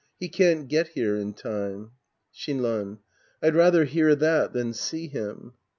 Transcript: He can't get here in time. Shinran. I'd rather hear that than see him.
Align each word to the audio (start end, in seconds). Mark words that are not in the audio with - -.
He 0.19 0.29
can't 0.29 0.67
get 0.67 0.87
here 0.87 1.15
in 1.15 1.33
time. 1.35 1.91
Shinran. 2.33 3.01
I'd 3.39 3.53
rather 3.53 3.85
hear 3.85 4.15
that 4.15 4.51
than 4.51 4.73
see 4.73 5.05
him. 5.07 5.53